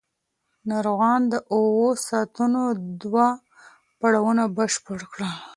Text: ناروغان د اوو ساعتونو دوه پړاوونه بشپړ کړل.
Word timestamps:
ناروغان 0.69 1.21
د 1.31 1.33
اوو 1.55 1.87
ساعتونو 2.07 2.61
دوه 3.01 3.27
پړاوونه 3.99 4.43
بشپړ 4.57 4.99
کړل. 5.13 5.33